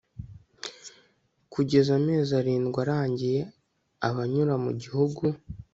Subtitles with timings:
[1.53, 3.41] kugeza amezi arindwi arangiye
[4.07, 5.23] Abanyura mu gihugu